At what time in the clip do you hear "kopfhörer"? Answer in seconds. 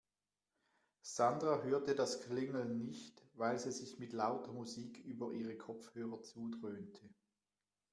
5.55-6.23